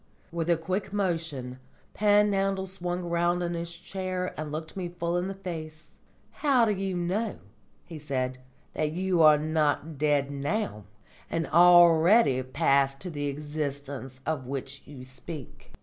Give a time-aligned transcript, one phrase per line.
[0.31, 1.59] With a quick motion
[1.93, 5.97] Panhandle swung round in his chair and looked me full in the face.
[6.31, 7.35] "How do you know,"
[7.85, 8.39] he said,
[8.73, 10.85] "that you are not dead now,
[11.29, 15.71] and already passed to the existence of which you speak?"